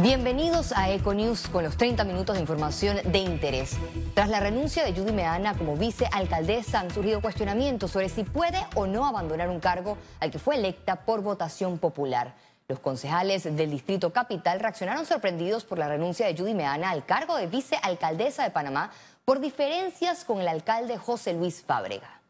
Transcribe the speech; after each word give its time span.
Bienvenidos 0.00 0.72
a 0.72 0.90
Econews 0.90 1.48
con 1.48 1.64
los 1.64 1.76
30 1.76 2.04
minutos 2.04 2.34
de 2.34 2.40
información 2.40 2.96
de 3.04 3.18
interés. 3.18 3.76
Tras 4.14 4.30
la 4.30 4.40
renuncia 4.40 4.84
de 4.84 4.94
Judy 4.94 5.12
Meana 5.12 5.54
como 5.54 5.76
vicealcaldesa 5.76 6.80
han 6.80 6.90
surgido 6.90 7.20
cuestionamientos 7.20 7.90
sobre 7.90 8.08
si 8.08 8.24
puede 8.24 8.58
o 8.74 8.86
no 8.86 9.06
abandonar 9.06 9.50
un 9.50 9.60
cargo 9.60 9.98
al 10.18 10.30
que 10.30 10.38
fue 10.38 10.56
electa 10.56 11.04
por 11.04 11.20
votación 11.20 11.78
popular. 11.78 12.34
Los 12.68 12.80
concejales 12.80 13.44
del 13.44 13.70
Distrito 13.70 14.12
Capital 14.12 14.60
reaccionaron 14.60 15.04
sorprendidos 15.04 15.64
por 15.64 15.78
la 15.78 15.88
renuncia 15.88 16.26
de 16.26 16.36
Judy 16.36 16.54
Meana 16.54 16.90
al 16.90 17.04
cargo 17.04 17.36
de 17.36 17.46
vicealcaldesa 17.46 18.44
de 18.44 18.50
Panamá 18.50 18.90
por 19.24 19.40
diferencias 19.40 20.24
con 20.24 20.40
el 20.40 20.48
alcalde 20.48 20.96
José 20.96 21.34
Luis 21.34 21.62
Fábrega. 21.62 22.21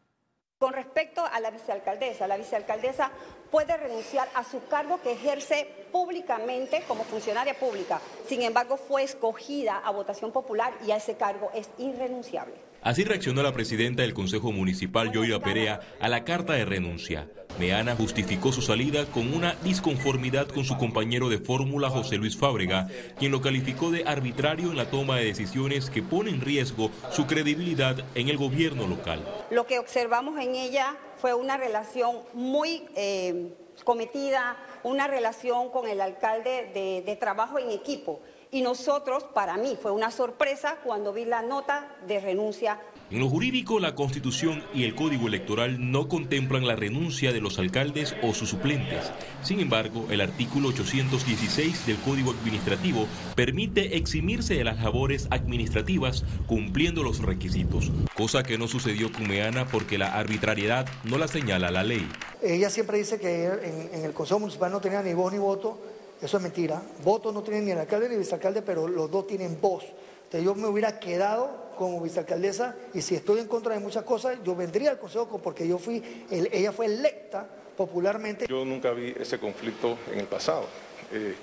Con 0.63 0.71
respecto 0.71 1.25
a 1.25 1.41
la 1.41 1.51
vicealcaldesa, 1.51 2.25
la 2.25 2.37
vicealcaldesa 2.37 3.11
puede 3.51 3.75
renunciar 3.75 4.29
a 4.33 4.45
su 4.45 4.65
cargo 4.67 5.01
que 5.01 5.11
ejerce 5.11 5.67
públicamente 5.91 6.85
como 6.87 7.03
funcionaria 7.03 7.59
pública. 7.59 7.99
Sin 8.25 8.41
embargo, 8.43 8.77
fue 8.77 9.03
escogida 9.03 9.81
a 9.83 9.91
votación 9.91 10.31
popular 10.31 10.73
y 10.87 10.91
a 10.91 10.95
ese 10.95 11.17
cargo 11.17 11.51
es 11.53 11.69
irrenunciable. 11.79 12.55
Así 12.83 13.05
reaccionó 13.05 13.41
la 13.43 13.53
presidenta 13.53 14.01
del 14.01 14.13
Consejo 14.13 14.51
Municipal, 14.51 15.09
Yoira 15.13 15.39
Perea, 15.39 15.79
a 16.01 16.09
la 16.09 16.25
carta 16.25 16.51
de 16.51 16.65
renuncia. 16.65 17.29
Meana 17.57 17.95
justificó 17.95 18.51
su 18.51 18.61
salida 18.61 19.05
con 19.05 19.33
una 19.33 19.55
disconformidad 19.63 20.49
con 20.49 20.65
su 20.65 20.77
compañero 20.77 21.29
de 21.29 21.37
fórmula 21.37 21.89
José 21.89 22.17
Luis 22.17 22.35
Fábrega, 22.35 22.89
quien 23.17 23.31
lo 23.31 23.39
calificó 23.39 23.89
de 23.89 24.03
arbitrario 24.05 24.71
en 24.71 24.75
la 24.75 24.89
toma 24.89 25.15
de 25.15 25.25
decisiones 25.25 25.89
que 25.89 26.03
pone 26.03 26.31
en 26.31 26.41
riesgo 26.41 26.91
su 27.11 27.25
credibilidad 27.25 28.03
en 28.15 28.27
el 28.27 28.35
gobierno 28.35 28.85
local. 28.85 29.23
Lo 29.49 29.65
que 29.65 29.79
observamos 29.79 30.37
en 30.41 30.55
ella 30.55 30.97
fue 31.15 31.33
una 31.33 31.55
relación 31.55 32.17
muy 32.33 32.83
eh, 32.97 33.53
cometida, 33.85 34.57
una 34.83 35.07
relación 35.07 35.69
con 35.69 35.87
el 35.87 36.01
alcalde 36.01 36.69
de, 36.73 37.01
de 37.05 37.15
trabajo 37.15 37.59
en 37.59 37.71
equipo. 37.71 38.19
Y 38.53 38.61
nosotros, 38.61 39.23
para 39.23 39.57
mí, 39.57 39.75
fue 39.81 39.89
una 39.89 40.11
sorpresa 40.11 40.77
cuando 40.83 41.11
vi 41.11 41.25
la 41.25 41.41
nota 41.41 41.87
de 42.07 42.19
renuncia. 42.19 42.79
En 43.09 43.19
lo 43.19 43.27
jurídico, 43.27 43.79
la 43.79 43.95
Constitución 43.95 44.63
y 44.75 44.83
el 44.83 44.93
Código 44.93 45.27
Electoral 45.27 45.91
no 45.91 46.07
contemplan 46.07 46.67
la 46.67 46.75
renuncia 46.75 47.33
de 47.33 47.41
los 47.41 47.57
alcaldes 47.57 48.15
o 48.21 48.31
sus 48.35 48.49
suplentes. 48.49 49.11
Sin 49.41 49.59
embargo, 49.59 50.05
el 50.11 50.21
artículo 50.21 50.69
816 50.69 51.87
del 51.87 51.97
Código 52.01 52.29
Administrativo 52.29 53.07
permite 53.35 53.97
eximirse 53.97 54.53
de 54.53 54.63
las 54.63 54.79
labores 54.83 55.27
administrativas 55.31 56.23
cumpliendo 56.45 57.01
los 57.01 57.23
requisitos, 57.23 57.91
cosa 58.15 58.43
que 58.43 58.59
no 58.59 58.67
sucedió 58.67 59.11
con 59.11 59.27
Meana 59.27 59.67
porque 59.67 59.97
la 59.97 60.13
arbitrariedad 60.13 60.85
no 61.05 61.17
la 61.17 61.27
señala 61.27 61.71
la 61.71 61.83
ley. 61.83 62.07
Ella 62.43 62.69
siempre 62.69 62.99
dice 62.99 63.19
que 63.19 63.45
en, 63.45 63.89
en 63.95 64.05
el 64.05 64.13
Consejo 64.13 64.39
Municipal 64.39 64.71
no 64.71 64.79
tenía 64.79 65.01
ni 65.01 65.15
voz 65.15 65.33
ni 65.33 65.39
voto 65.39 65.79
eso 66.23 66.37
es 66.37 66.43
mentira. 66.43 66.81
Votos 67.03 67.33
no 67.33 67.43
tienen 67.43 67.65
ni 67.65 67.71
el 67.71 67.79
alcalde 67.79 68.07
ni 68.07 68.13
el 68.13 68.21
vicealcalde, 68.21 68.61
pero 68.61 68.87
los 68.87 69.11
dos 69.11 69.27
tienen 69.27 69.59
voz. 69.59 69.83
Entonces 70.23 70.43
yo 70.43 70.55
me 70.55 70.67
hubiera 70.67 70.99
quedado 70.99 71.73
como 71.77 71.99
vicealcaldesa 72.01 72.75
y 72.93 73.01
si 73.01 73.15
estoy 73.15 73.39
en 73.39 73.47
contra 73.47 73.73
de 73.73 73.81
muchas 73.81 74.03
cosas, 74.03 74.37
yo 74.43 74.55
vendría 74.55 74.91
al 74.91 74.99
consejo 74.99 75.41
porque 75.43 75.67
yo 75.67 75.77
fui, 75.77 76.25
ella 76.29 76.71
fue 76.71 76.85
electa 76.85 77.47
popularmente. 77.75 78.47
Yo 78.47 78.63
nunca 78.63 78.91
vi 78.91 79.13
ese 79.19 79.37
conflicto 79.37 79.97
en 80.11 80.19
el 80.19 80.27
pasado. 80.27 80.65
Eh, 81.11 81.35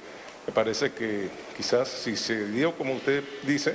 me 0.46 0.52
parece 0.52 0.92
que 0.92 1.28
quizás 1.56 1.88
si 1.88 2.16
se 2.16 2.46
dio 2.46 2.74
como 2.76 2.94
usted 2.94 3.22
dice, 3.46 3.74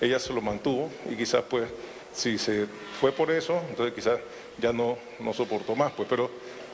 ella 0.00 0.18
se 0.18 0.32
lo 0.32 0.40
mantuvo 0.40 0.90
y 1.10 1.16
quizás 1.16 1.42
pues 1.48 1.68
si 2.14 2.38
se 2.38 2.66
fue 3.00 3.12
por 3.12 3.30
eso, 3.30 3.60
entonces 3.68 3.94
quizás 3.94 4.20
ya 4.58 4.72
no, 4.72 4.96
no 5.18 5.32
soportó 5.34 5.74
más. 5.74 5.92
Pues, 5.92 6.08
pero 6.08 6.30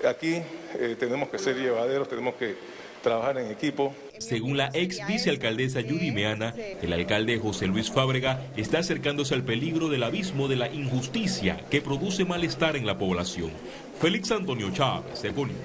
aquí 0.07 0.43
eh, 0.75 0.97
tenemos 0.99 1.29
que 1.31 1.39
ser 1.39 1.57
llevaderos, 1.57 2.09
tenemos 2.09 2.35
que 2.35 2.55
trabajar 3.03 3.39
en 3.39 3.51
equipo. 3.51 3.95
Según 4.19 4.57
la 4.57 4.71
ex 4.73 5.07
vicealcaldesa 5.07 5.81
Yuri 5.81 6.11
Meana, 6.11 6.55
el 6.81 6.93
alcalde 6.93 7.39
José 7.39 7.67
Luis 7.67 7.91
Fábrega 7.91 8.41
está 8.57 8.79
acercándose 8.79 9.35
al 9.35 9.43
peligro 9.43 9.89
del 9.89 10.03
abismo 10.03 10.49
de 10.49 10.57
la 10.57 10.73
injusticia 10.73 11.59
que 11.71 11.83
produce 11.83 12.25
malestar 12.25 12.77
en 12.77 12.87
la 12.87 12.97
población. 12.97 13.51
Félix 14.01 14.31
Antonio 14.33 14.71
Chávez, 14.71 15.23
Econius. 15.25 15.59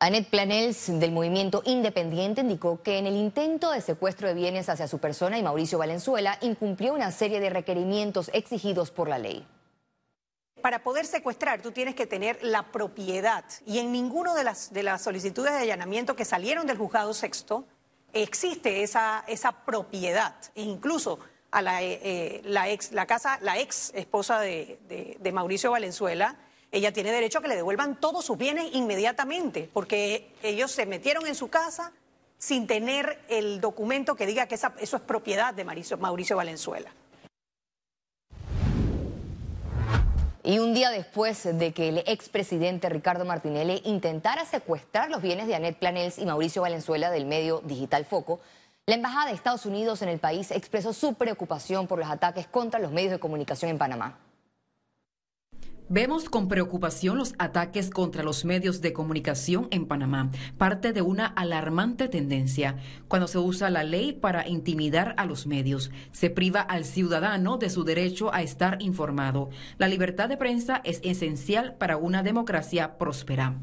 Annette 0.00 0.28
Planels 0.28 1.00
del 1.00 1.12
movimiento 1.12 1.62
independiente 1.64 2.42
indicó 2.42 2.82
que 2.82 2.98
en 2.98 3.06
el 3.06 3.16
intento 3.16 3.70
de 3.70 3.80
secuestro 3.80 4.28
de 4.28 4.34
bienes 4.34 4.68
hacia 4.68 4.86
su 4.86 4.98
persona 4.98 5.38
y 5.38 5.42
Mauricio 5.42 5.78
Valenzuela 5.78 6.36
incumplió 6.42 6.92
una 6.92 7.10
serie 7.10 7.40
de 7.40 7.48
requerimientos 7.48 8.30
exigidos 8.34 8.90
por 8.90 9.08
la 9.08 9.18
ley 9.18 9.46
para 10.64 10.82
poder 10.82 11.04
secuestrar 11.04 11.60
tú 11.60 11.72
tienes 11.72 11.94
que 11.94 12.06
tener 12.06 12.38
la 12.40 12.62
propiedad 12.72 13.44
y 13.66 13.80
en 13.80 13.92
ninguno 13.92 14.34
de 14.34 14.44
las, 14.44 14.72
de 14.72 14.82
las 14.82 15.02
solicitudes 15.02 15.52
de 15.52 15.58
allanamiento 15.58 16.16
que 16.16 16.24
salieron 16.24 16.66
del 16.66 16.78
juzgado 16.78 17.12
sexto 17.12 17.66
existe 18.14 18.82
esa, 18.82 19.24
esa 19.28 19.52
propiedad. 19.52 20.34
E 20.54 20.62
incluso 20.62 21.18
a 21.50 21.60
la, 21.60 21.82
eh, 21.82 22.00
eh, 22.02 22.40
la, 22.44 22.70
ex, 22.70 22.92
la, 22.92 23.04
casa, 23.04 23.38
la 23.42 23.58
ex 23.58 23.92
esposa 23.94 24.40
de, 24.40 24.78
de 25.20 25.32
Mauricio 25.32 25.70
Valenzuela, 25.70 26.38
ella 26.72 26.94
tiene 26.94 27.12
derecho 27.12 27.40
a 27.40 27.42
que 27.42 27.48
le 27.48 27.56
devuelvan 27.56 28.00
todos 28.00 28.24
sus 28.24 28.38
bienes 28.38 28.70
inmediatamente, 28.72 29.68
porque 29.70 30.32
ellos 30.42 30.72
se 30.72 30.86
metieron 30.86 31.26
en 31.26 31.34
su 31.34 31.48
casa 31.48 31.92
sin 32.38 32.66
tener 32.66 33.20
el 33.28 33.60
documento 33.60 34.16
que 34.16 34.24
diga 34.24 34.46
que 34.46 34.54
esa, 34.54 34.72
eso 34.78 34.96
es 34.96 35.02
propiedad 35.02 35.52
de 35.52 35.62
Mauricio, 35.62 35.98
Mauricio 35.98 36.36
Valenzuela. 36.36 36.90
Y 40.46 40.58
un 40.58 40.74
día 40.74 40.90
después 40.90 41.42
de 41.58 41.72
que 41.72 41.88
el 41.88 41.98
expresidente 42.06 42.90
Ricardo 42.90 43.24
Martinelli 43.24 43.80
intentara 43.86 44.44
secuestrar 44.44 45.08
los 45.08 45.22
bienes 45.22 45.46
de 45.46 45.54
Annette 45.54 45.78
Planels 45.78 46.18
y 46.18 46.26
Mauricio 46.26 46.60
Valenzuela 46.60 47.10
del 47.10 47.24
medio 47.24 47.62
Digital 47.64 48.04
Foco, 48.04 48.40
la 48.84 48.94
Embajada 48.94 49.28
de 49.28 49.32
Estados 49.32 49.64
Unidos 49.64 50.02
en 50.02 50.10
el 50.10 50.18
país 50.18 50.50
expresó 50.50 50.92
su 50.92 51.14
preocupación 51.14 51.86
por 51.86 51.98
los 51.98 52.10
ataques 52.10 52.46
contra 52.46 52.78
los 52.78 52.92
medios 52.92 53.12
de 53.12 53.18
comunicación 53.18 53.70
en 53.70 53.78
Panamá. 53.78 54.18
Vemos 55.94 56.28
con 56.28 56.48
preocupación 56.48 57.18
los 57.18 57.34
ataques 57.38 57.88
contra 57.88 58.24
los 58.24 58.44
medios 58.44 58.80
de 58.80 58.92
comunicación 58.92 59.68
en 59.70 59.86
Panamá, 59.86 60.28
parte 60.58 60.92
de 60.92 61.02
una 61.02 61.24
alarmante 61.24 62.08
tendencia. 62.08 62.78
Cuando 63.06 63.28
se 63.28 63.38
usa 63.38 63.70
la 63.70 63.84
ley 63.84 64.12
para 64.12 64.48
intimidar 64.48 65.14
a 65.18 65.24
los 65.24 65.46
medios, 65.46 65.92
se 66.10 66.30
priva 66.30 66.62
al 66.62 66.84
ciudadano 66.84 67.58
de 67.58 67.70
su 67.70 67.84
derecho 67.84 68.34
a 68.34 68.42
estar 68.42 68.82
informado. 68.82 69.50
La 69.78 69.86
libertad 69.86 70.28
de 70.28 70.36
prensa 70.36 70.80
es 70.82 70.98
esencial 71.04 71.76
para 71.76 71.96
una 71.96 72.24
democracia 72.24 72.98
próspera. 72.98 73.54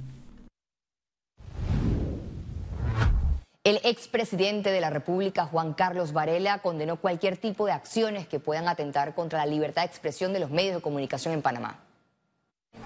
El 3.66 3.82
expresidente 3.84 4.72
de 4.72 4.80
la 4.80 4.90
República, 4.90 5.48
Juan 5.48 5.74
Carlos 5.74 6.14
Varela, 6.14 6.60
condenó 6.60 6.96
cualquier 6.96 7.36
tipo 7.36 7.66
de 7.66 7.74
acciones 7.74 8.26
que 8.26 8.40
puedan 8.40 8.70
atentar 8.70 9.16
contra 9.16 9.40
la 9.40 9.46
libertad 9.48 9.82
de 9.82 9.88
expresión 9.88 10.32
de 10.32 10.40
los 10.40 10.50
medios 10.50 10.76
de 10.76 10.82
comunicación 10.82 11.34
en 11.34 11.42
Panamá. 11.42 11.91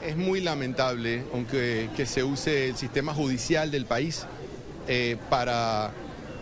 Es 0.06 0.16
muy 0.16 0.40
lamentable 0.40 1.24
aunque, 1.34 1.90
que 1.98 2.06
se 2.06 2.24
use 2.24 2.70
el 2.70 2.78
sistema 2.78 3.12
judicial 3.12 3.72
del 3.72 3.88
país 3.88 4.28
eh, 4.88 5.18
para 5.32 5.92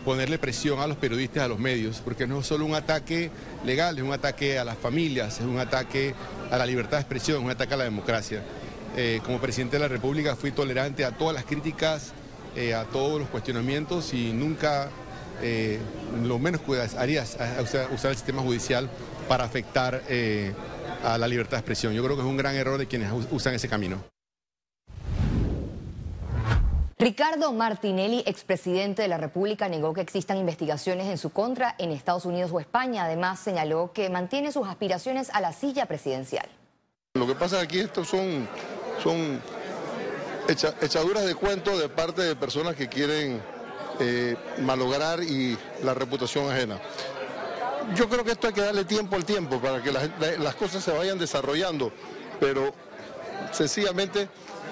ponerle 0.04 0.38
presión 0.38 0.82
a 0.82 0.88
los 0.88 0.98
periodistas, 0.98 1.44
a 1.44 1.48
los 1.48 1.60
medios, 1.60 2.02
porque 2.04 2.28
no 2.28 2.42
es 2.42 2.46
solo 2.46 2.66
un 2.66 2.76
ataque 2.76 3.32
legal, 3.66 3.98
es 3.98 4.04
un 4.04 4.12
ataque 4.12 4.60
a 4.60 4.66
las 4.66 4.78
familias, 4.78 5.40
es 5.40 5.46
un 5.46 5.60
ataque 5.60 6.14
a 6.52 6.58
la 6.58 6.66
libertad 6.66 6.98
de 6.98 7.04
expresión, 7.04 7.38
es 7.38 7.44
un 7.46 7.52
ataque 7.52 7.74
a 7.74 7.78
la 7.78 7.86
democracia. 7.86 8.44
Eh, 8.98 9.22
como 9.24 9.40
presidente 9.40 9.78
de 9.78 9.80
la 9.80 9.88
República 9.88 10.36
fui 10.36 10.52
tolerante 10.52 11.06
a 11.06 11.12
todas 11.12 11.34
las 11.34 11.46
críticas, 11.46 12.12
eh, 12.58 12.74
a 12.74 12.84
todos 12.84 13.18
los 13.18 13.30
cuestionamientos 13.30 14.14
y 14.14 14.34
nunca, 14.34 14.90
lo 16.22 16.38
menos 16.38 16.62
haría 16.98 17.24
usar, 17.24 17.88
usar, 17.94 18.12
el 18.12 18.18
sistema 18.18 18.42
judicial 18.42 18.90
para 19.30 19.46
afectar 19.46 20.02
a 21.04 21.18
la 21.18 21.28
libertad 21.28 21.58
de 21.58 21.60
expresión. 21.60 21.94
Yo 21.94 22.04
creo 22.04 22.16
que 22.16 22.22
es 22.22 22.28
un 22.28 22.38
gran 22.38 22.56
error 22.56 22.78
de 22.78 22.88
quienes 22.88 23.12
usan 23.32 23.54
ese 23.54 23.68
camino. 23.70 24.04
Ricardo 27.04 27.52
Martinelli, 27.52 28.24
expresidente 28.26 29.02
de 29.02 29.10
la 29.10 29.18
República, 29.18 29.68
negó 29.68 29.94
que 29.94 30.00
existan 30.00 30.38
investigaciones 30.38 31.08
en 31.08 31.18
su 31.18 31.32
contra 31.32 31.76
en 31.78 31.92
Estados 31.92 32.24
Unidos 32.24 32.52
o 32.54 32.62
España. 32.62 33.04
Además, 33.04 33.40
señaló 33.40 33.92
que 33.94 34.10
mantiene 34.10 34.54
sus 34.54 34.68
aspiraciones 34.68 35.30
a 35.32 35.42
la 35.42 35.52
silla 35.52 35.86
presidencial. 35.86 36.48
Lo 37.16 37.28
que 37.28 37.36
pasa 37.36 37.60
aquí 37.60 37.80
estos 37.80 38.08
son, 38.08 38.48
son 39.04 39.42
echaduras 40.48 41.26
de 41.26 41.36
cuento 41.36 41.78
de 41.78 41.90
parte 41.90 42.22
de 42.22 42.38
personas 42.38 42.76
que 42.76 42.88
quieren 42.88 43.42
eh, 44.00 44.36
malograr 44.62 45.22
y 45.22 45.58
la 45.84 45.94
reputación 45.94 46.50
ajena. 46.50 46.80
Yo 47.96 48.10
creo 48.10 48.24
que 48.24 48.32
esto 48.32 48.48
hay 48.48 48.54
que 48.54 48.62
darle 48.62 48.86
tiempo 48.86 49.16
al 49.16 49.26
tiempo 49.26 49.60
para 49.60 49.82
que 49.82 49.92
las, 49.92 50.56
cosas 50.56 50.84
se 50.84 50.92
vayan 50.92 51.18
desarrollando, 51.18 51.92
pero 52.40 52.74
sencillamente 53.52 54.30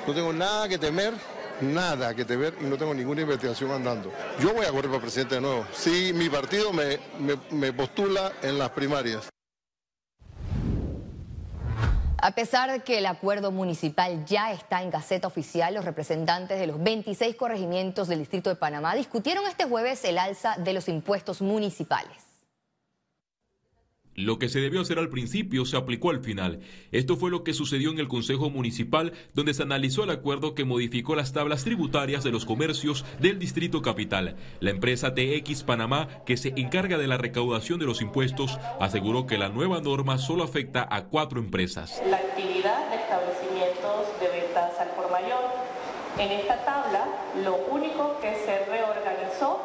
no 0.07 0.13
tengo 0.13 0.33
nada 0.33 0.67
que 0.67 0.77
temer, 0.77 1.13
nada 1.61 2.15
que 2.15 2.25
temer 2.25 2.55
y 2.59 2.63
no 2.63 2.77
tengo 2.77 2.93
ninguna 2.93 3.21
investigación 3.21 3.71
andando. 3.71 4.11
Yo 4.39 4.53
voy 4.53 4.65
a 4.65 4.71
correr 4.71 4.89
para 4.89 5.01
presidente 5.01 5.35
de 5.35 5.41
nuevo. 5.41 5.65
Si 5.73 6.13
mi 6.13 6.29
partido 6.29 6.71
me 6.73 7.73
postula 7.73 8.31
en 8.41 8.57
las 8.57 8.71
primarias. 8.71 9.31
A 12.23 12.35
pesar 12.35 12.71
de 12.71 12.81
que 12.81 12.99
el 12.99 13.07
acuerdo 13.07 13.51
municipal 13.51 14.25
ya 14.25 14.51
está 14.51 14.83
en 14.83 14.91
Gaceta 14.91 15.27
Oficial, 15.27 15.73
los 15.73 15.85
representantes 15.85 16.59
de 16.59 16.67
los 16.67 16.81
26 16.81 17.35
corregimientos 17.35 18.07
del 18.07 18.19
Distrito 18.19 18.51
de 18.51 18.55
Panamá 18.55 18.93
discutieron 18.93 19.47
este 19.47 19.65
jueves 19.65 20.05
el 20.05 20.19
alza 20.19 20.55
de 20.59 20.73
los 20.73 20.87
impuestos 20.87 21.41
municipales. 21.41 22.30
Lo 24.21 24.37
que 24.37 24.49
se 24.49 24.59
debió 24.59 24.81
hacer 24.81 24.99
al 24.99 25.09
principio 25.09 25.65
se 25.65 25.77
aplicó 25.77 26.11
al 26.11 26.21
final. 26.21 26.59
Esto 26.91 27.17
fue 27.17 27.31
lo 27.31 27.43
que 27.43 27.53
sucedió 27.53 27.89
en 27.89 27.97
el 27.97 28.07
Consejo 28.07 28.51
Municipal, 28.51 29.13
donde 29.33 29.55
se 29.55 29.63
analizó 29.63 30.03
el 30.03 30.11
acuerdo 30.11 30.53
que 30.53 30.63
modificó 30.63 31.15
las 31.15 31.33
tablas 31.33 31.63
tributarias 31.63 32.23
de 32.23 32.31
los 32.31 32.45
comercios 32.45 33.03
del 33.19 33.39
Distrito 33.39 33.81
Capital. 33.81 34.35
La 34.59 34.69
empresa 34.69 35.15
TX 35.15 35.63
Panamá, 35.63 36.07
que 36.23 36.37
se 36.37 36.53
encarga 36.55 36.99
de 36.99 37.07
la 37.07 37.17
recaudación 37.17 37.79
de 37.79 37.87
los 37.87 38.01
impuestos, 38.01 38.59
aseguró 38.79 39.25
que 39.25 39.39
la 39.39 39.49
nueva 39.49 39.81
norma 39.81 40.19
solo 40.19 40.43
afecta 40.43 40.87
a 40.91 41.05
cuatro 41.05 41.39
empresas. 41.39 41.99
La 42.07 42.17
actividad 42.17 42.91
de 42.91 42.97
establecimientos 42.97 44.19
de 44.19 44.27
ventas 44.27 44.79
al 44.79 44.89
por 44.89 45.09
mayor. 45.09 45.49
En 46.19 46.31
esta 46.31 46.63
tabla, 46.63 47.07
lo 47.43 47.55
único 47.71 48.19
que 48.21 48.35
se 48.45 48.65
reorganizó 48.65 49.61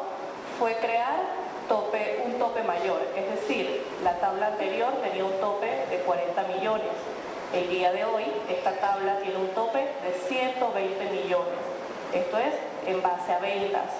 fue 0.57 0.75
crear 0.81 1.46
un 1.69 2.39
tope 2.39 2.63
mayor, 2.63 3.01
es 3.15 3.29
decir, 3.29 3.83
la 4.03 4.13
tabla 4.19 4.47
anterior 4.47 4.93
tenía 5.01 5.25
un 5.25 5.39
tope 5.41 5.67
de 5.89 5.97
40 6.05 6.43
millones. 6.43 6.91
El 7.53 7.69
día 7.69 7.91
de 7.91 8.05
hoy 8.05 8.23
esta 8.49 8.71
tabla 8.73 9.17
tiene 9.19 9.37
un 9.37 9.49
tope 9.49 9.79
de 9.79 10.13
120 10.27 11.09
millones. 11.11 11.59
Esto 12.13 12.37
es 12.37 12.53
en 12.85 13.01
base 13.01 13.33
a 13.33 13.39
ventas. 13.39 13.91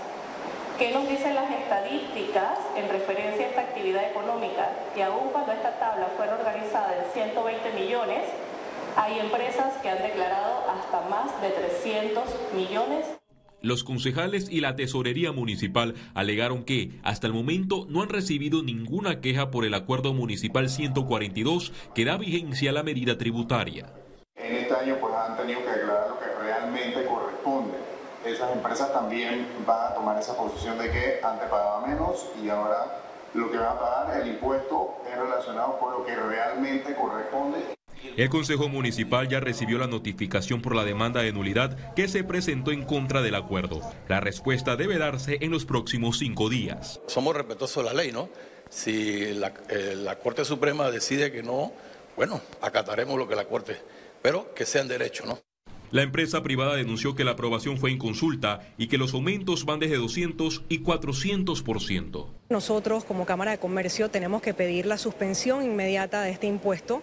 ¿Qué 0.78 0.92
nos 0.92 1.10
dicen 1.10 1.36
las 1.36 1.50
estadísticas 1.52 2.60
en 2.76 2.88
referencia 2.90 3.46
a 3.46 3.50
esta 3.50 3.62
actividad 3.62 4.04
económica? 4.04 4.70
Que 4.94 5.04
aún 5.04 5.30
cuando 5.32 5.52
esta 5.52 5.72
tabla 5.80 6.08
fuera 6.16 6.36
organizada 6.36 6.96
en 6.96 7.12
120 7.12 7.72
millones, 7.72 8.24
hay 8.96 9.20
empresas 9.20 9.74
que 9.82 9.90
han 9.90 10.02
declarado 10.02 10.64
hasta 10.70 11.02
más 11.10 11.42
de 11.42 11.50
300 11.50 12.24
millones 12.54 13.08
los 13.62 13.84
concejales 13.84 14.50
y 14.50 14.62
la 14.62 14.76
tesorería 14.76 15.32
municipal 15.32 15.96
alegaron 16.14 16.64
que 16.64 17.00
hasta 17.04 17.28
el 17.28 17.34
momento 17.34 17.86
no 17.90 18.02
han 18.02 18.10
recibido 18.10 18.64
ninguna 18.64 19.20
queja 19.20 19.50
por 19.50 19.66
el 19.66 19.74
acuerdo 19.74 20.14
municipal 20.14 20.70
142 20.70 21.74
que 21.96 22.06
da 22.06 22.18
vigencia 22.18 22.70
a 22.70 22.74
la 22.74 22.84
medida 22.84 23.18
tributaria. 23.18 23.92
En 24.36 24.56
este 24.56 24.74
año 24.74 24.98
pues 25.02 25.14
han 25.16 25.38
tenido 25.38 25.64
que 25.64 25.72
declarar 25.72 26.10
lo 26.10 26.20
que 26.20 26.26
realmente 26.40 27.06
corresponde. 27.06 27.78
Esas 28.26 28.52
empresas 28.52 28.94
también 28.94 29.48
van 29.66 29.92
a 29.92 29.96
tomar 29.96 30.20
esa 30.20 30.38
posición 30.38 30.78
de 30.78 30.92
que 30.92 31.20
antes 31.24 31.50
pagaba 31.50 31.88
menos 31.88 32.28
y 32.44 32.50
ahora 32.50 33.02
lo 33.34 33.52
que 33.52 33.58
van 33.58 33.78
a 33.78 33.80
pagar 33.80 34.22
el 34.22 34.28
impuesto 34.28 34.98
es 35.10 35.18
relacionado 35.18 35.80
con 35.80 35.94
lo 35.94 36.06
que 36.06 36.16
realmente 36.16 36.96
corresponde 36.96 37.77
el 38.16 38.30
Consejo 38.30 38.70
Municipal 38.70 39.28
ya 39.28 39.40
recibió 39.40 39.78
la 39.78 39.88
notificación 39.88 40.62
por 40.62 40.76
la 40.76 40.86
demanda 40.86 41.22
de 41.22 41.34
nulidad 41.34 41.94
que 41.94 42.08
se 42.08 42.24
presentó 42.24 42.72
en 42.72 42.84
contra 42.86 43.22
del 43.22 43.36
acuerdo. 43.36 43.82
La 44.08 44.20
respuesta 44.20 44.76
debe 44.76 44.98
darse 44.98 45.38
en 45.42 45.52
los 45.52 45.66
próximos 45.66 46.20
cinco 46.20 46.50
días. 46.50 47.02
Somos 47.08 47.36
respetuosos 47.36 47.84
de 47.84 47.90
la 47.90 48.02
ley, 48.02 48.12
¿no? 48.12 48.30
Si 48.70 49.34
la, 49.34 49.54
eh, 49.70 49.96
la 49.96 50.18
Corte 50.20 50.46
Suprema 50.46 50.92
decide 50.92 51.32
que 51.32 51.44
no, 51.44 51.74
bueno, 52.16 52.42
acataremos 52.62 53.18
lo 53.18 53.28
que 53.28 53.36
la 53.36 53.46
Corte, 53.46 53.78
pero 54.22 54.54
que 54.54 54.66
sean 54.66 54.88
derechos, 54.88 55.26
¿no? 55.26 55.40
La 55.90 56.02
empresa 56.02 56.44
privada 56.44 56.76
denunció 56.76 57.16
que 57.16 57.24
la 57.24 57.32
aprobación 57.32 57.78
fue 57.78 57.92
en 57.92 57.98
consulta 57.98 58.60
y 58.78 58.88
que 58.88 58.98
los 58.98 59.14
aumentos 59.14 59.64
van 59.64 59.80
desde 59.80 59.96
200 59.96 60.64
y 60.68 60.84
400%. 60.84 62.28
Nosotros 62.50 63.06
como 63.06 63.26
Cámara 63.26 63.52
de 63.52 63.58
Comercio 63.58 64.10
tenemos 64.10 64.42
que 64.42 64.54
pedir 64.54 64.86
la 64.86 64.98
suspensión 64.98 65.64
inmediata 65.64 66.22
de 66.24 66.32
este 66.32 66.48
impuesto 66.48 67.02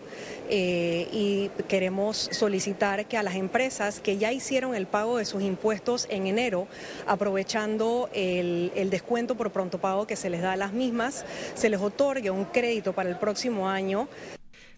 eh, 0.51 1.09
y 1.13 1.49
queremos 1.67 2.29
solicitar 2.33 3.07
que 3.07 3.17
a 3.17 3.23
las 3.23 3.37
empresas 3.37 4.01
que 4.01 4.19
ya 4.19 4.33
hicieron 4.33 4.75
el 4.75 4.87
pago 4.87 5.17
de 5.17 5.25
sus 5.25 5.43
impuestos 5.43 6.07
en 6.11 6.27
enero, 6.27 6.69
aprovechando 7.07 8.11
el 8.13 8.91
descuento 8.91 9.35
por 9.35 9.51
pronto 9.51 9.79
pago 9.79 10.07
que 10.07 10.17
se 10.17 10.29
les 10.29 10.43
da 10.43 10.53
a 10.53 10.57
las 10.57 10.73
mismas, 10.75 11.25
se 11.55 11.71
les 11.71 11.81
otorgue 11.81 12.31
un 12.31 12.45
crédito 12.45 12.93
para 12.93 13.09
el 13.09 13.17
próximo 13.17 13.69
año. 13.69 14.09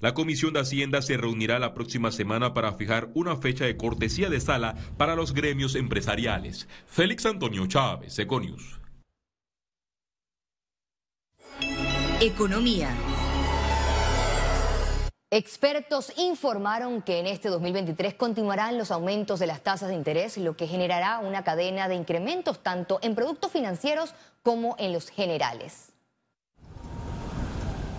La 0.00 0.12
Comisión 0.12 0.52
de 0.52 0.60
Hacienda 0.60 1.00
se 1.00 1.16
reunirá 1.16 1.58
la 1.58 1.72
próxima 1.72 2.10
semana 2.10 2.52
para 2.52 2.72
fijar 2.75 3.08
una 3.14 3.37
fecha 3.37 3.64
de 3.64 3.76
cortesía 3.76 4.28
de 4.28 4.40
sala 4.40 4.75
para 4.98 5.16
los 5.16 5.32
gremios 5.32 5.75
empresariales. 5.75 6.69
Félix 6.87 7.25
Antonio 7.25 7.66
Chávez, 7.66 8.19
Econius. 8.19 8.81
Economía. 12.20 12.94
Expertos 15.31 16.12
informaron 16.19 17.02
que 17.02 17.19
en 17.19 17.26
este 17.26 17.49
2023 17.49 18.14
continuarán 18.14 18.78
los 18.78 18.90
aumentos 18.90 19.40
de 19.40 19.46
las 19.46 19.60
tasas 19.60 19.88
de 19.88 19.94
interés, 19.94 20.38
lo 20.38 20.56
que 20.56 20.69
generará 20.69 21.19
una 21.19 21.42
cadena 21.42 21.88
de 21.88 21.94
incrementos 21.94 22.62
tanto 22.62 23.00
en 23.02 23.14
productos 23.14 23.50
financieros 23.50 24.14
como 24.42 24.76
en 24.78 24.92
los 24.92 25.10
generales. 25.10 25.92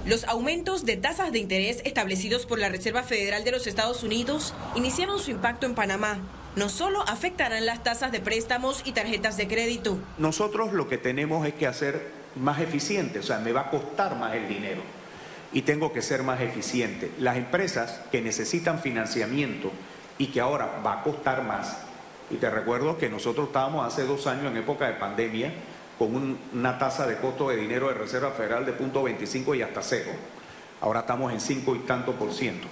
Los 0.08 0.24
aumentos 0.24 0.86
de 0.86 0.96
tasas 0.96 1.34
de 1.34 1.40
interés 1.40 1.82
establecidos 1.84 2.46
por 2.46 2.60
la 2.60 2.70
Reserva 2.70 3.04
Federal 3.04 3.44
de 3.44 3.52
los 3.52 3.68
Estados 3.68 4.04
Unidos 4.04 4.54
iniciaron 4.74 5.20
su 5.20 5.32
impacto 5.32 5.66
en 5.66 5.76
Panamá. 5.76 6.20
No 6.56 6.70
solo 6.70 7.02
afectarán 7.02 7.66
las 7.66 7.84
tasas 7.84 8.14
de 8.14 8.22
préstamos 8.22 8.84
y 8.86 8.94
tarjetas 8.94 9.36
de 9.36 9.50
crédito. 9.50 9.98
Nosotros 10.18 10.72
lo 10.72 10.88
que 10.88 10.98
tenemos 10.98 11.46
es 11.46 11.56
que 11.56 11.68
hacer 11.68 12.08
más 12.38 12.62
eficiente, 12.62 13.20
o 13.20 13.24
sea, 13.24 13.40
me 13.40 13.52
va 13.52 13.64
a 13.64 13.70
costar 13.70 14.16
más 14.16 14.34
el 14.34 14.48
dinero 14.48 14.82
y 15.52 15.64
tengo 15.64 15.92
que 15.92 16.02
ser 16.02 16.24
más 16.24 16.40
eficiente. 16.40 17.12
Las 17.20 17.36
empresas 17.36 18.00
que 18.10 18.22
necesitan 18.22 18.80
financiamiento 18.80 19.74
y 20.18 20.28
que 20.28 20.40
ahora 20.40 20.82
va 20.86 21.02
a 21.02 21.04
costar 21.04 21.44
más, 21.44 21.80
y 22.32 22.36
te 22.36 22.50
recuerdo 22.50 22.98
que 22.98 23.10
nosotros 23.10 23.48
estábamos 23.48 23.86
hace 23.86 24.06
dos 24.06 24.26
años 24.26 24.52
en 24.52 24.56
época 24.56 24.88
de 24.88 24.94
pandemia, 24.94 25.52
con 25.98 26.38
una 26.54 26.78
tasa 26.78 27.08
de 27.08 27.18
costo 27.18 27.50
de 27.50 27.58
dinero 27.58 27.88
de 27.88 27.96
Reserva 27.96 28.32
Federal 28.32 28.66
de 28.66 28.78
0.25 28.78 29.58
y 29.58 29.62
hasta 29.62 29.82
cero. 29.82 30.12
Ahora 30.82 31.02
estamos 31.02 31.34
en 31.34 31.42
5 31.42 31.76
y 31.76 31.80
tanto 31.80 32.14
por 32.14 32.34
ciento. 32.34 32.68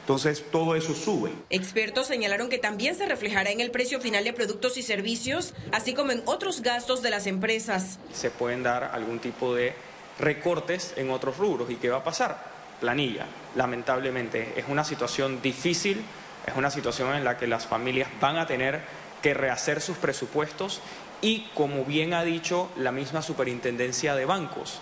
Entonces, 0.00 0.44
todo 0.50 0.74
eso 0.74 0.94
sube. 0.94 1.30
Expertos 1.50 2.08
señalaron 2.08 2.48
que 2.48 2.58
también 2.58 2.96
se 2.96 3.06
reflejará 3.06 3.50
en 3.50 3.60
el 3.60 3.70
precio 3.70 4.00
final 4.00 4.24
de 4.24 4.32
productos 4.32 4.76
y 4.76 4.82
servicios, 4.82 5.54
así 5.70 5.94
como 5.94 6.10
en 6.10 6.22
otros 6.24 6.60
gastos 6.62 7.02
de 7.02 7.10
las 7.10 7.28
empresas. 7.28 8.00
Se 8.12 8.30
pueden 8.30 8.64
dar 8.64 8.90
algún 8.92 9.20
tipo 9.20 9.54
de 9.54 9.74
recortes 10.18 10.94
en 10.96 11.10
otros 11.10 11.36
rubros. 11.36 11.70
¿Y 11.70 11.76
qué 11.76 11.88
va 11.88 11.98
a 11.98 12.04
pasar? 12.04 12.52
Planilla. 12.80 13.26
Lamentablemente, 13.54 14.54
es 14.56 14.64
una 14.68 14.82
situación 14.82 15.40
difícil, 15.40 16.02
es 16.46 16.56
una 16.56 16.70
situación 16.70 17.14
en 17.14 17.22
la 17.22 17.38
que 17.38 17.46
las 17.46 17.66
familias 17.66 18.08
van 18.20 18.38
a 18.38 18.46
tener 18.46 18.80
que 19.22 19.34
rehacer 19.34 19.80
sus 19.80 19.98
presupuestos 19.98 20.80
y 21.22 21.48
como 21.54 21.84
bien 21.84 22.12
ha 22.12 22.24
dicho 22.24 22.68
la 22.76 22.92
misma 22.92 23.22
superintendencia 23.22 24.14
de 24.14 24.26
bancos, 24.26 24.80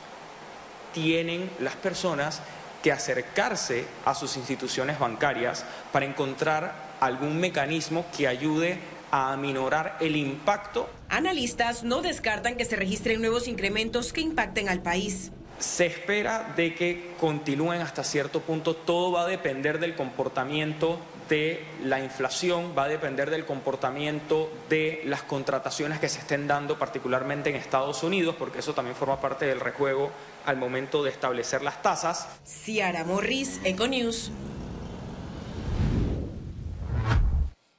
tienen 0.93 1.49
las 1.61 1.77
personas 1.77 2.41
que 2.83 2.91
acercarse 2.91 3.85
a 4.05 4.15
sus 4.15 4.37
instituciones 4.37 4.99
bancarias 4.99 5.65
para 5.93 6.07
encontrar 6.07 6.97
algún 6.99 7.39
mecanismo 7.39 8.07
que 8.17 8.27
ayude 8.27 8.79
a 9.11 9.33
aminorar 9.33 9.99
el 10.01 10.17
impacto. 10.17 10.89
Analistas 11.09 11.85
no 11.85 12.01
descartan 12.01 12.57
que 12.57 12.65
se 12.65 12.77
registren 12.77 13.21
nuevos 13.21 13.47
incrementos 13.47 14.13
que 14.13 14.23
impacten 14.23 14.69
al 14.69 14.81
país. 14.81 15.31
Se 15.59 15.85
espera 15.85 16.55
de 16.57 16.75
que 16.75 17.13
continúen 17.21 17.83
hasta 17.83 18.03
cierto 18.03 18.41
punto, 18.41 18.75
todo 18.75 19.13
va 19.13 19.23
a 19.23 19.27
depender 19.27 19.79
del 19.79 19.95
comportamiento 19.95 20.99
de 21.31 21.65
la 21.85 22.01
inflación, 22.01 22.75
va 22.77 22.85
a 22.85 22.89
depender 22.89 23.31
del 23.31 23.47
comportamiento 23.47 24.53
de 24.69 25.01
las 25.07 25.23
contrataciones 25.23 26.01
que 26.01 26.11
se 26.11 26.19
estén 26.19 26.47
dando, 26.47 26.79
particularmente 26.79 27.49
en 27.49 27.57
Estados 27.57 28.03
Unidos, 28.03 28.35
porque 28.39 28.59
eso 28.59 28.75
también 28.75 28.97
forma 28.97 29.21
parte 29.21 29.47
del 29.47 29.61
rejuego 29.61 30.11
al 30.45 30.59
momento 30.59 31.03
de 31.03 31.11
establecer 31.11 31.63
las 31.63 31.81
tasas. 31.81 32.29
Ciara 32.45 33.05
Morris, 33.05 33.61
Econews. 33.65 34.33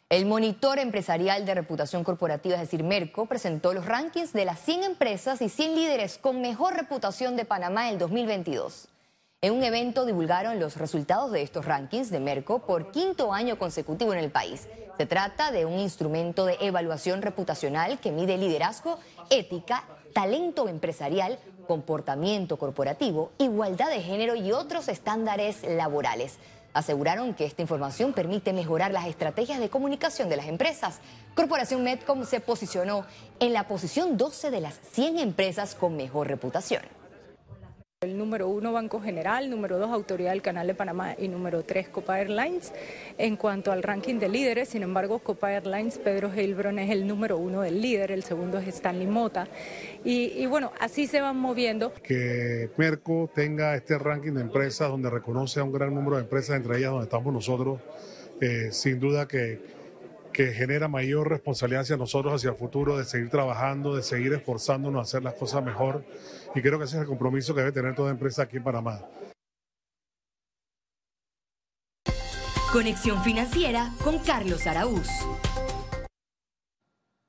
El 0.09 0.25
monitor 0.25 0.79
empresarial 0.79 1.45
de 1.45 1.53
reputación 1.53 2.03
corporativa, 2.03 2.55
es 2.55 2.61
decir, 2.61 2.83
Merco, 2.83 3.27
presentó 3.27 3.73
los 3.73 3.85
rankings 3.85 4.33
de 4.33 4.45
las 4.45 4.59
100 4.59 4.83
empresas 4.83 5.41
y 5.41 5.47
100 5.47 5.75
líderes 5.75 6.17
con 6.17 6.41
mejor 6.41 6.73
reputación 6.73 7.35
de 7.35 7.45
Panamá 7.45 7.87
en 7.87 7.93
el 7.93 7.99
2022. 7.99 8.89
En 9.43 9.55
un 9.55 9.63
evento 9.63 10.05
divulgaron 10.05 10.59
los 10.59 10.77
resultados 10.77 11.31
de 11.31 11.41
estos 11.41 11.65
rankings 11.65 12.11
de 12.11 12.19
Merco 12.19 12.59
por 12.59 12.91
quinto 12.91 13.33
año 13.33 13.57
consecutivo 13.57 14.13
en 14.13 14.19
el 14.19 14.29
país. 14.29 14.67
Se 14.99 15.07
trata 15.07 15.51
de 15.51 15.65
un 15.65 15.79
instrumento 15.79 16.45
de 16.45 16.57
evaluación 16.61 17.23
reputacional 17.23 17.99
que 17.99 18.11
mide 18.11 18.37
liderazgo, 18.37 18.99
ética, 19.31 19.83
talento 20.13 20.69
empresarial, 20.69 21.39
comportamiento 21.67 22.57
corporativo, 22.57 23.31
igualdad 23.39 23.89
de 23.89 24.03
género 24.03 24.35
y 24.35 24.51
otros 24.51 24.87
estándares 24.89 25.63
laborales. 25.67 26.37
Aseguraron 26.75 27.33
que 27.33 27.45
esta 27.45 27.63
información 27.63 28.13
permite 28.13 28.53
mejorar 28.53 28.91
las 28.91 29.07
estrategias 29.07 29.59
de 29.59 29.71
comunicación 29.71 30.29
de 30.29 30.37
las 30.37 30.45
empresas. 30.45 30.99
Corporación 31.33 31.81
Medcom 31.83 32.27
se 32.27 32.41
posicionó 32.41 33.07
en 33.39 33.53
la 33.53 33.67
posición 33.67 34.17
12 34.17 34.51
de 34.51 34.61
las 34.61 34.79
100 34.91 35.17
empresas 35.17 35.73
con 35.73 35.97
mejor 35.97 36.27
reputación. 36.27 37.00
El 38.03 38.17
número 38.17 38.47
uno, 38.47 38.73
Banco 38.73 38.99
General, 38.99 39.47
número 39.47 39.77
dos, 39.77 39.91
Autoridad 39.91 40.31
del 40.31 40.41
Canal 40.41 40.65
de 40.65 40.73
Panamá 40.73 41.15
y 41.19 41.27
número 41.27 41.61
tres, 41.61 41.87
Copa 41.87 42.19
Airlines. 42.19 42.73
En 43.19 43.35
cuanto 43.35 43.71
al 43.71 43.83
ranking 43.83 44.15
de 44.15 44.27
líderes, 44.27 44.69
sin 44.69 44.81
embargo, 44.81 45.19
Copa 45.19 45.53
Airlines, 45.53 45.99
Pedro 45.99 46.33
Heilbron 46.33 46.79
es 46.79 46.89
el 46.89 47.05
número 47.05 47.37
uno 47.37 47.61
del 47.61 47.79
líder, 47.79 48.09
el 48.09 48.23
segundo 48.23 48.57
es 48.57 48.67
Stanley 48.69 49.05
Mota. 49.05 49.47
Y, 50.03 50.47
bueno, 50.47 50.71
así 50.79 51.05
se 51.05 51.21
van 51.21 51.37
moviendo. 51.37 51.93
Que 52.01 52.71
Merco 52.75 53.29
tenga 53.35 53.75
este 53.75 53.99
ranking 53.99 54.31
de 54.31 54.41
empresas 54.41 54.89
donde 54.89 55.11
reconoce 55.11 55.59
a 55.59 55.63
un 55.63 55.71
gran 55.71 55.93
número 55.93 56.15
de 56.15 56.23
empresas, 56.23 56.57
entre 56.57 56.79
ellas 56.79 56.89
donde 56.89 57.03
estamos 57.03 57.31
nosotros, 57.31 57.81
eh, 58.41 58.69
sin 58.71 58.99
duda 58.99 59.27
que, 59.27 59.59
que 60.31 60.53
genera 60.53 60.87
mayor 60.87 61.29
responsabilidad 61.29 61.81
hacia 61.81 61.97
nosotros, 61.97 62.33
hacia 62.33 62.51
el 62.51 62.55
futuro, 62.55 62.97
de 62.97 63.05
seguir 63.05 63.29
trabajando, 63.29 63.95
de 63.95 64.03
seguir 64.03 64.33
esforzándonos 64.33 64.99
a 64.99 65.03
hacer 65.03 65.23
las 65.23 65.33
cosas 65.35 65.63
mejor 65.63 66.03
y 66.55 66.61
creo 66.61 66.77
que 66.77 66.85
ese 66.85 66.97
es 66.97 67.01
el 67.01 67.07
compromiso 67.07 67.53
que 67.53 67.61
debe 67.61 67.71
tener 67.71 67.95
toda 67.95 68.11
empresa 68.11 68.43
aquí 68.43 68.57
en 68.57 68.63
Panamá. 68.63 69.01
Conexión 72.71 73.21
financiera 73.23 73.91
con 74.03 74.19
Carlos 74.19 74.65
Araúz. 74.65 75.07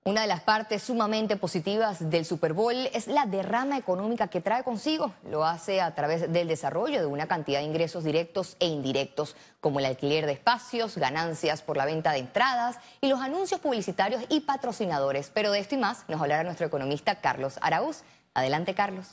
Una 0.04 0.22
de 0.22 0.26
las 0.26 0.40
partes 0.40 0.82
sumamente 0.82 1.36
positivas 1.36 2.10
del 2.10 2.24
Super 2.24 2.54
Bowl 2.54 2.74
es 2.92 3.06
la 3.06 3.24
derrama 3.24 3.78
económica 3.78 4.26
que 4.26 4.40
trae 4.40 4.64
consigo. 4.64 5.14
Lo 5.30 5.44
hace 5.44 5.80
a 5.80 5.94
través 5.94 6.32
del 6.32 6.48
desarrollo 6.48 6.98
de 6.98 7.06
una 7.06 7.28
cantidad 7.28 7.60
de 7.60 7.66
ingresos 7.66 8.02
directos 8.02 8.56
e 8.58 8.66
indirectos, 8.66 9.36
como 9.60 9.78
el 9.78 9.84
alquiler 9.84 10.26
de 10.26 10.32
espacios, 10.32 10.98
ganancias 10.98 11.62
por 11.62 11.76
la 11.76 11.84
venta 11.84 12.10
de 12.10 12.18
entradas 12.18 12.78
y 13.00 13.06
los 13.06 13.20
anuncios 13.20 13.60
publicitarios 13.60 14.24
y 14.28 14.40
patrocinadores. 14.40 15.30
Pero 15.32 15.52
de 15.52 15.60
esto 15.60 15.76
y 15.76 15.78
más 15.78 16.02
nos 16.08 16.20
hablará 16.20 16.42
nuestro 16.42 16.66
economista 16.66 17.20
Carlos 17.20 17.60
Araúz. 17.60 18.02
Adelante, 18.34 18.74
Carlos. 18.74 19.06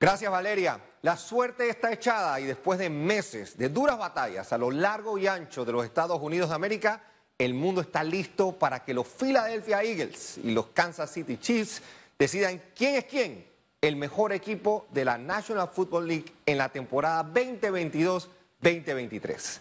Gracias, 0.00 0.32
Valeria. 0.32 0.80
La 1.02 1.18
suerte 1.18 1.68
está 1.68 1.92
echada 1.92 2.40
y 2.40 2.46
después 2.46 2.78
de 2.78 2.88
meses 2.88 3.58
de 3.58 3.68
duras 3.68 3.98
batallas 3.98 4.50
a 4.50 4.56
lo 4.56 4.70
largo 4.70 5.18
y 5.18 5.26
ancho 5.26 5.66
de 5.66 5.72
los 5.72 5.84
Estados 5.84 6.22
Unidos 6.22 6.48
de 6.48 6.54
América, 6.54 7.02
el 7.38 7.54
mundo 7.54 7.80
está 7.80 8.02
listo 8.02 8.50
para 8.52 8.84
que 8.84 8.92
los 8.94 9.06
Philadelphia 9.06 9.82
Eagles 9.82 10.38
y 10.42 10.50
los 10.52 10.66
Kansas 10.68 11.12
City 11.12 11.36
Chiefs 11.38 11.82
decidan 12.18 12.62
quién 12.74 12.94
es 12.96 13.04
quién, 13.04 13.46
el 13.80 13.96
mejor 13.96 14.32
equipo 14.32 14.86
de 14.90 15.04
la 15.04 15.18
National 15.18 15.68
Football 15.68 16.08
League 16.08 16.32
en 16.46 16.58
la 16.58 16.70
temporada 16.70 17.24
2022-2023. 17.32 19.60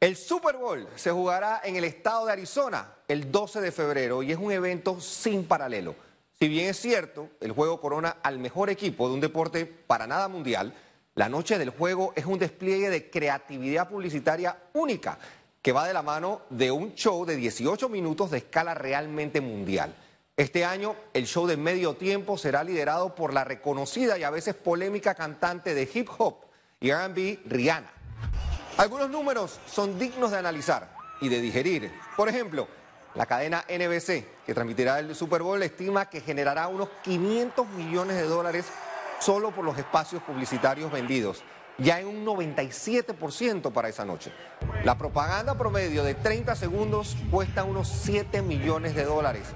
El 0.00 0.16
Super 0.16 0.56
Bowl 0.56 0.88
se 0.96 1.10
jugará 1.10 1.60
en 1.64 1.76
el 1.76 1.84
estado 1.84 2.26
de 2.26 2.32
Arizona 2.32 2.94
el 3.08 3.32
12 3.32 3.60
de 3.60 3.72
febrero 3.72 4.22
y 4.22 4.32
es 4.32 4.38
un 4.38 4.52
evento 4.52 5.00
sin 5.00 5.46
paralelo. 5.46 5.96
Si 6.38 6.46
bien 6.46 6.68
es 6.68 6.78
cierto, 6.78 7.30
el 7.40 7.52
juego 7.52 7.80
corona 7.80 8.18
al 8.22 8.38
mejor 8.38 8.68
equipo 8.68 9.08
de 9.08 9.14
un 9.14 9.20
deporte 9.20 9.64
para 9.64 10.06
nada 10.06 10.28
mundial, 10.28 10.74
la 11.14 11.28
noche 11.28 11.58
del 11.58 11.70
juego 11.70 12.12
es 12.16 12.26
un 12.26 12.38
despliegue 12.38 12.90
de 12.90 13.08
creatividad 13.08 13.88
publicitaria 13.88 14.58
única 14.72 15.18
que 15.62 15.70
va 15.72 15.86
de 15.86 15.94
la 15.94 16.02
mano 16.02 16.42
de 16.50 16.72
un 16.72 16.94
show 16.94 17.24
de 17.24 17.36
18 17.36 17.88
minutos 17.88 18.32
de 18.32 18.38
escala 18.38 18.74
realmente 18.74 19.40
mundial. 19.40 19.94
Este 20.36 20.64
año 20.64 20.96
el 21.12 21.26
show 21.26 21.46
de 21.46 21.56
medio 21.56 21.94
tiempo 21.94 22.36
será 22.36 22.64
liderado 22.64 23.14
por 23.14 23.32
la 23.32 23.44
reconocida 23.44 24.18
y 24.18 24.24
a 24.24 24.30
veces 24.30 24.56
polémica 24.56 25.14
cantante 25.14 25.72
de 25.74 25.88
hip 25.94 26.08
hop 26.18 26.38
y 26.80 26.92
RB 26.92 27.38
Rihanna. 27.46 27.90
Algunos 28.76 29.08
números 29.08 29.60
son 29.66 29.96
dignos 29.96 30.32
de 30.32 30.38
analizar 30.38 30.96
y 31.20 31.28
de 31.28 31.40
digerir. 31.40 31.92
Por 32.16 32.28
ejemplo, 32.28 32.66
la 33.14 33.26
cadena 33.26 33.64
NBC, 33.68 34.26
que 34.44 34.52
transmitirá 34.52 34.98
el 34.98 35.14
Super 35.14 35.42
Bowl, 35.42 35.62
estima 35.62 36.10
que 36.10 36.20
generará 36.20 36.66
unos 36.66 36.88
500 37.04 37.68
millones 37.68 38.16
de 38.16 38.24
dólares 38.24 38.66
solo 39.20 39.50
por 39.50 39.64
los 39.64 39.78
espacios 39.78 40.22
publicitarios 40.22 40.90
vendidos, 40.90 41.42
ya 41.78 42.00
en 42.00 42.06
un 42.06 42.24
97% 42.24 43.72
para 43.72 43.88
esa 43.88 44.04
noche. 44.04 44.32
La 44.84 44.96
propaganda 44.96 45.56
promedio 45.56 46.04
de 46.04 46.14
30 46.14 46.54
segundos 46.54 47.16
cuesta 47.30 47.64
unos 47.64 47.88
7 47.88 48.42
millones 48.42 48.94
de 48.94 49.04
dólares. 49.04 49.48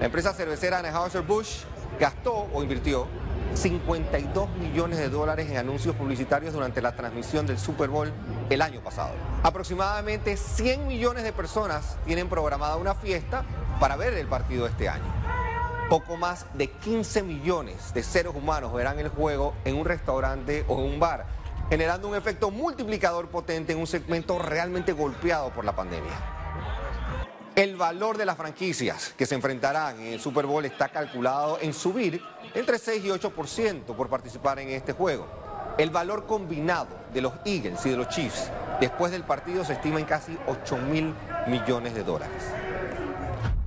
La 0.00 0.06
empresa 0.06 0.34
cervecera 0.34 0.78
Anheuser-Busch 0.80 1.64
gastó 1.98 2.48
o 2.52 2.62
invirtió 2.62 3.06
52 3.54 4.50
millones 4.58 4.98
de 4.98 5.08
dólares 5.08 5.48
en 5.48 5.56
anuncios 5.56 5.96
publicitarios 5.96 6.52
durante 6.52 6.82
la 6.82 6.94
transmisión 6.94 7.46
del 7.46 7.58
Super 7.58 7.88
Bowl 7.88 8.12
el 8.50 8.60
año 8.60 8.82
pasado. 8.82 9.14
Aproximadamente 9.42 10.36
100 10.36 10.86
millones 10.86 11.24
de 11.24 11.32
personas 11.32 11.96
tienen 12.04 12.28
programada 12.28 12.76
una 12.76 12.94
fiesta 12.94 13.44
para 13.80 13.96
ver 13.96 14.14
el 14.14 14.26
partido 14.26 14.66
este 14.66 14.88
año. 14.88 15.15
Poco 15.88 16.16
más 16.16 16.46
de 16.54 16.68
15 16.68 17.22
millones 17.22 17.94
de 17.94 18.02
seres 18.02 18.34
humanos 18.34 18.72
verán 18.72 18.98
el 18.98 19.08
juego 19.08 19.54
en 19.64 19.76
un 19.76 19.84
restaurante 19.84 20.64
o 20.66 20.80
en 20.80 20.94
un 20.94 20.98
bar, 20.98 21.26
generando 21.70 22.08
un 22.08 22.16
efecto 22.16 22.50
multiplicador 22.50 23.28
potente 23.28 23.72
en 23.72 23.78
un 23.78 23.86
segmento 23.86 24.36
realmente 24.40 24.92
golpeado 24.92 25.50
por 25.50 25.64
la 25.64 25.76
pandemia. 25.76 26.10
El 27.54 27.76
valor 27.76 28.18
de 28.18 28.26
las 28.26 28.36
franquicias 28.36 29.14
que 29.16 29.26
se 29.26 29.36
enfrentarán 29.36 30.00
en 30.00 30.14
el 30.14 30.20
Super 30.20 30.46
Bowl 30.46 30.64
está 30.64 30.88
calculado 30.88 31.58
en 31.60 31.72
subir 31.72 32.20
entre 32.54 32.80
6 32.80 33.04
y 33.04 33.08
8% 33.08 33.94
por 33.94 34.08
participar 34.08 34.58
en 34.58 34.70
este 34.70 34.92
juego. 34.92 35.28
El 35.78 35.90
valor 35.90 36.26
combinado 36.26 36.88
de 37.14 37.20
los 37.20 37.32
Eagles 37.44 37.86
y 37.86 37.90
de 37.90 37.96
los 37.96 38.08
Chiefs 38.08 38.50
después 38.80 39.12
del 39.12 39.22
partido 39.22 39.64
se 39.64 39.74
estima 39.74 40.00
en 40.00 40.06
casi 40.06 40.36
8 40.48 40.78
mil 40.78 41.14
millones 41.46 41.94
de 41.94 42.02
dólares. 42.02 42.42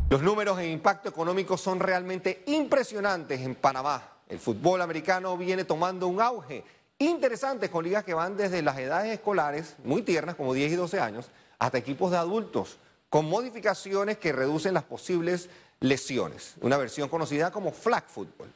Los 0.09 0.23
números 0.23 0.57
en 0.57 0.71
impacto 0.71 1.09
económico 1.09 1.55
son 1.55 1.79
realmente 1.79 2.41
impresionantes 2.47 3.41
en 3.41 3.53
Panamá. 3.53 4.01
El 4.27 4.39
fútbol 4.39 4.81
americano 4.81 5.37
viene 5.37 5.65
tomando 5.65 6.07
un 6.07 6.19
auge 6.19 6.63
interesante 6.97 7.69
con 7.69 7.83
ligas 7.83 8.03
que 8.03 8.15
van 8.15 8.35
desde 8.35 8.63
las 8.63 8.79
edades 8.79 9.13
escolares, 9.13 9.75
muy 9.83 10.01
tiernas, 10.01 10.33
como 10.33 10.55
10 10.55 10.71
y 10.71 10.75
12 10.75 10.99
años, 10.99 11.29
hasta 11.59 11.77
equipos 11.77 12.09
de 12.09 12.17
adultos, 12.17 12.77
con 13.07 13.29
modificaciones 13.29 14.17
que 14.17 14.31
reducen 14.31 14.73
las 14.73 14.83
posibles 14.83 15.47
lesiones. 15.79 16.55
Una 16.61 16.77
versión 16.77 17.07
conocida 17.07 17.51
como 17.51 17.71
flag 17.71 18.05
football. 18.07 18.51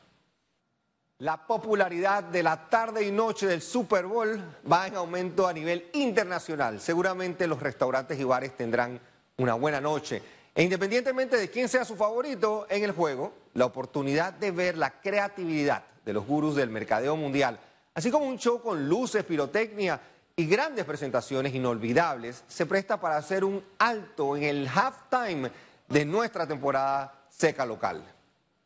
La 1.20 1.46
popularidad 1.46 2.24
de 2.24 2.42
la 2.42 2.68
tarde 2.68 3.06
y 3.06 3.12
noche 3.12 3.46
del 3.46 3.62
Super 3.62 4.08
Bowl 4.08 4.44
va 4.70 4.88
en 4.88 4.96
aumento 4.96 5.48
a 5.48 5.54
nivel 5.54 5.88
internacional. 5.94 6.82
Seguramente 6.82 7.46
los 7.46 7.60
restaurantes 7.60 8.20
y 8.20 8.24
bares 8.24 8.58
tendrán 8.58 9.00
una 9.38 9.54
buena 9.54 9.80
noche. 9.80 10.24
E 10.56 10.64
independientemente 10.64 11.38
de 11.38 11.50
quién 11.50 11.68
sea 11.68 11.84
su 11.84 11.96
favorito 11.96 12.68
en 12.70 12.84
el 12.84 12.92
juego, 12.92 13.34
la 13.54 13.66
oportunidad 13.66 14.34
de 14.34 14.52
ver 14.52 14.78
la 14.78 15.02
creatividad 15.02 15.84
de 16.06 16.14
los 16.14 16.26
gurús 16.26 16.56
del 16.56 16.70
mercadeo 16.70 17.16
mundial, 17.16 17.60
así 17.96 18.12
como 18.12 18.26
un 18.26 18.38
show 18.38 18.62
con 18.62 18.88
luces, 18.88 19.24
pirotecnia 19.24 20.00
y 20.36 20.46
grandes 20.46 20.86
presentaciones 20.86 21.56
inolvidables, 21.56 22.44
se 22.48 22.66
presta 22.66 23.00
para 23.00 23.18
hacer 23.18 23.44
un 23.44 23.64
alto 23.80 24.36
en 24.36 24.44
el 24.44 24.68
halftime 24.68 25.52
de 25.90 26.06
nuestra 26.06 26.46
temporada 26.48 27.26
seca 27.30 27.66
local 27.66 28.04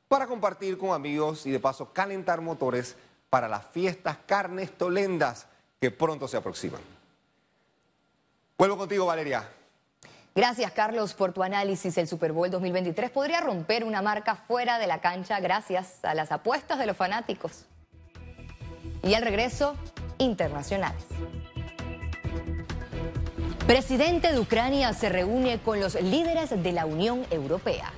para 0.07 0.27
compartir 0.27 0.77
con 0.77 0.91
amigos 0.91 1.45
y 1.45 1.51
de 1.51 1.59
paso 1.59 1.91
calentar 1.91 2.41
motores 2.41 2.95
para 3.29 3.47
las 3.47 3.65
fiestas 3.65 4.17
carnes 4.25 4.77
tolendas 4.77 5.47
que 5.79 5.91
pronto 5.91 6.27
se 6.27 6.37
aproximan. 6.37 6.81
Vuelvo 8.57 8.77
contigo, 8.77 9.05
Valeria. 9.05 9.56
Gracias, 10.37 10.71
Carlos, 10.71 11.15
por 11.15 11.33
tu 11.33 11.41
análisis. 11.41 11.97
El 11.97 12.07
Super 12.07 12.31
Bowl 12.31 12.51
2023 12.51 13.09
podría 13.09 13.41
romper 13.41 13.83
una 13.83 14.03
marca 14.03 14.35
fuera 14.35 14.77
de 14.77 14.85
la 14.85 15.01
cancha 15.01 15.39
gracias 15.39 16.05
a 16.05 16.13
las 16.13 16.31
apuestas 16.31 16.77
de 16.77 16.85
los 16.85 16.95
fanáticos. 16.95 17.65
Y 19.01 19.15
al 19.15 19.23
regreso, 19.23 19.75
internacionales. 20.19 21.03
Presidente 23.65 24.31
de 24.31 24.37
Ucrania 24.37 24.93
se 24.93 25.09
reúne 25.09 25.57
con 25.57 25.79
los 25.79 25.99
líderes 25.99 26.51
de 26.51 26.71
la 26.71 26.85
Unión 26.85 27.25
Europea. 27.31 27.91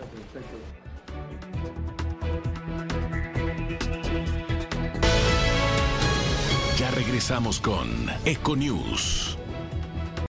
Ya 6.77 6.89
regresamos 6.91 7.59
con 7.59 7.89
Econews. 8.23 9.38